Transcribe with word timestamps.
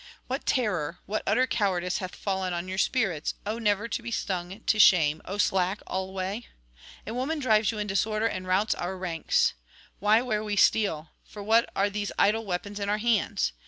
'What 0.25 0.47
terror, 0.47 0.97
what 1.05 1.21
utter 1.27 1.45
cowardice 1.45 1.99
hath 1.99 2.15
fallen 2.15 2.53
on 2.53 2.67
your 2.67 2.79
spirits, 2.79 3.35
O 3.45 3.59
never 3.59 3.87
to 3.89 4.01
be 4.01 4.09
stung 4.09 4.61
to 4.61 4.79
shame, 4.79 5.21
O 5.25 5.37
slack 5.37 5.79
alway? 5.85 6.47
a 7.05 7.13
woman 7.13 7.37
drives 7.37 7.71
you 7.71 7.77
in 7.77 7.85
disorder 7.85 8.25
and 8.25 8.47
routs 8.47 8.73
our 8.73 8.97
ranks! 8.97 9.53
Why 9.99 10.23
wear 10.23 10.43
we 10.43 10.55
steel? 10.55 11.09
for 11.23 11.43
what 11.43 11.69
are 11.75 11.87
these 11.91 12.11
idle 12.17 12.45
weapons 12.47 12.79
in 12.79 12.89
our 12.89 12.97
hands? 12.97 13.53